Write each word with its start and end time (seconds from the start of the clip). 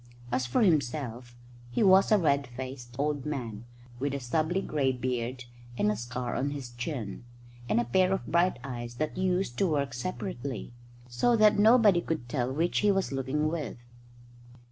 As 0.31 0.47
for 0.47 0.63
himself, 0.63 1.35
he 1.69 1.83
was 1.83 2.11
a 2.11 2.17
red 2.17 2.47
faced 2.47 2.95
old 2.97 3.23
man, 3.23 3.65
with 3.99 4.15
a 4.15 4.19
stubbly 4.19 4.59
grey 4.63 4.91
beard 4.91 5.45
and 5.77 5.91
a 5.91 5.95
scar 5.95 6.33
on 6.35 6.49
his 6.49 6.71
chin, 6.71 7.23
and 7.69 7.79
a 7.79 7.83
pair 7.85 8.11
of 8.11 8.25
bright 8.25 8.57
eyes 8.63 8.95
that 8.95 9.15
used 9.15 9.59
to 9.59 9.67
work 9.67 9.93
separately, 9.93 10.73
so 11.07 11.35
that 11.35 11.59
nobody 11.59 12.01
could 12.01 12.27
tell 12.27 12.51
which 12.51 12.79
he 12.79 12.89
was 12.91 13.11
looking 13.11 13.47
with. 13.47 13.77